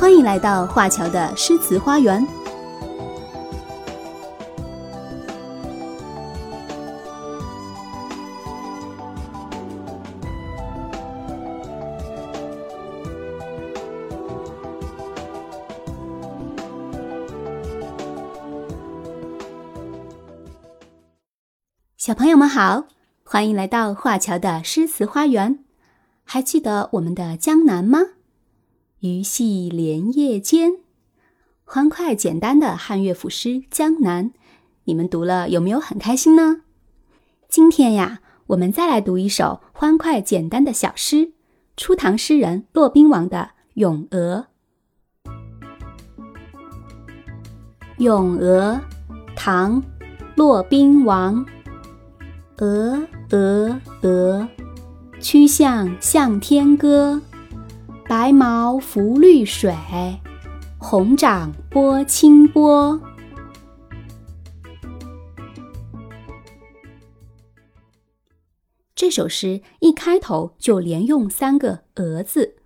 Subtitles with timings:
[0.00, 2.24] 欢迎来到华侨的诗词花园。
[21.96, 22.84] 小朋友们好，
[23.24, 25.58] 欢迎来到华侨的诗词花园。
[26.22, 27.98] 还记得我们的江南吗？
[29.00, 30.72] 鱼戏莲叶间，
[31.62, 34.30] 欢快简单的汉乐府诗《江南》，
[34.86, 36.62] 你们读了有没有很开心呢？
[37.48, 41.30] 今天呀，我们再来读一首欢快简单的小诗——
[41.78, 43.38] 初唐诗人骆宾王的
[43.74, 44.46] 《咏鹅》。
[47.98, 48.80] 《咏鹅》，
[49.36, 49.80] 唐·
[50.34, 51.46] 骆宾王。
[52.56, 54.48] 鹅，鹅，鹅，
[55.20, 57.22] 曲项向天歌。
[58.08, 59.70] 白毛浮绿水，
[60.78, 62.98] 红掌拨清波。
[68.94, 72.56] 这首诗一开头就连用三个“鹅”字，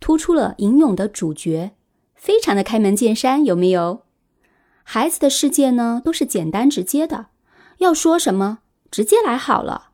[0.00, 1.70] 突出了吟咏的主角，
[2.14, 4.02] 非常的开门见山，有没有？
[4.82, 7.28] 孩子的世界呢，都是简单直接的，
[7.78, 8.58] 要说什么？
[8.90, 9.92] 直接来好了，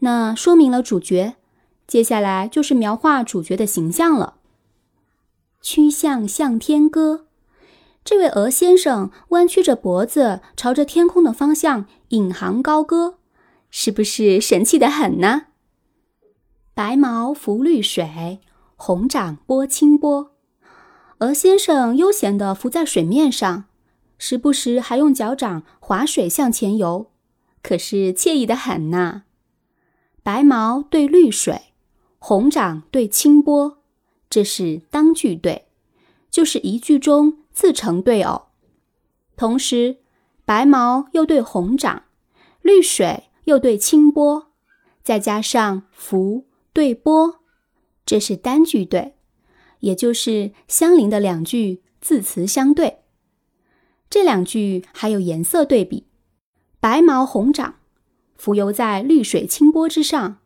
[0.00, 1.36] 那说明了主角，
[1.86, 4.34] 接下来就是描画主角的形象了。
[5.60, 7.26] 曲项向天歌，
[8.04, 13.18] 这位鹅先生弯曲着脖子，朝着天空的方向引吭高歌，
[13.70, 15.46] 是不是神气的很呢？
[16.74, 18.40] 白毛浮绿水，
[18.76, 20.32] 红掌拨清波。
[21.18, 23.64] 鹅先生悠闲地浮在水面上，
[24.18, 27.10] 时不时还用脚掌划水向前游。
[27.62, 29.22] 可是惬意的很呐！
[30.22, 31.65] 白毛对绿水，
[32.28, 33.78] 红掌对清波，
[34.28, 35.68] 这是当句对，
[36.28, 38.46] 就是一句中自成对偶。
[39.36, 39.98] 同时，
[40.44, 42.02] 白毛又对红掌，
[42.62, 44.50] 绿水又对清波，
[45.04, 47.36] 再加上浮对波，
[48.04, 49.14] 这是单句对，
[49.78, 53.04] 也就是相邻的两句字词相对。
[54.10, 56.08] 这两句还有颜色对比。
[56.80, 57.76] 白毛红掌，
[58.34, 60.38] 浮游在绿水清波之上，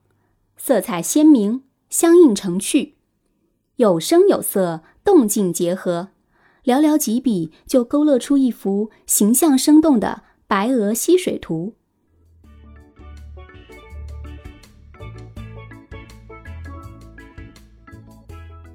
[0.59, 2.95] 色彩鲜明，相映成趣，
[3.77, 6.11] 有声有色，动静结合，
[6.65, 11.75] 寥寥几笔就勾勒出一幅形象生动的白鹅戏水图。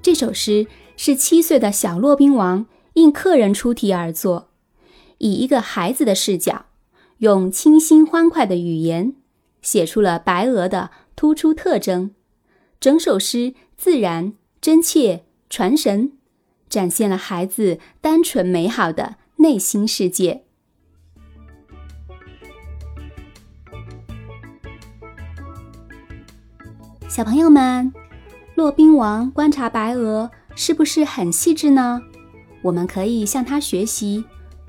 [0.02, 0.66] 这首诗
[0.98, 4.50] 是七岁的小骆宾王应客人出题而作，
[5.16, 6.66] 以一个孩子的视角。
[7.18, 9.14] 用清新欢快的语言
[9.62, 12.10] 写出了白鹅的突出特征，
[12.78, 16.12] 整首诗自然真切传神，
[16.68, 20.42] 展现了孩子单纯美好的内心世界。
[27.08, 27.92] 小朋友们，
[28.54, 32.02] 骆宾王观察白鹅是不是很细致呢？
[32.62, 34.24] 我们可以向他学习。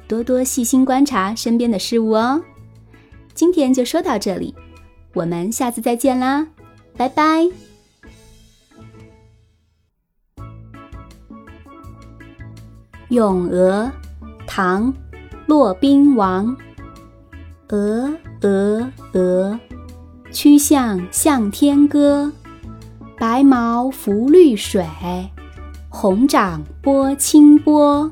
[0.08, 2.42] 多多细心观察身边的事物哦。
[3.34, 4.56] 今天就说到这里，
[5.14, 6.48] 我们下次再见啦，
[6.96, 7.42] 拜拜。
[13.10, 13.90] 《咏鹅》
[14.46, 14.92] 唐·
[15.46, 16.56] 骆宾王。
[17.70, 19.58] 鹅，鹅，鹅，
[20.32, 22.30] 曲项向天歌。
[23.18, 24.86] 白毛浮绿水，
[25.88, 28.12] 红掌拨清波。